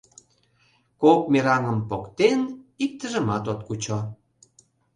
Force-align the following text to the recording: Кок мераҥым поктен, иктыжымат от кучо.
Кок 1.01 1.21
мераҥым 1.31 1.79
поктен, 1.89 2.39
иктыжымат 2.83 3.43
от 3.51 3.59
кучо. 3.67 3.99